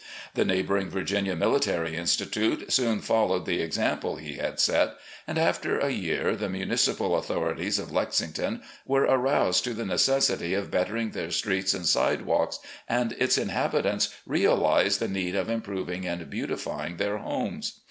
[0.33, 4.95] The neighbouring Virginia Military Institute soon followed the example he had set,
[5.27, 10.71] and after a year the mimicipal authorities of Lexington were aroused to the necessity of
[10.71, 12.57] bettering their streets and sidewalks,
[12.89, 17.73] and its inhabitants realised the need of improving and beautifpng their homes.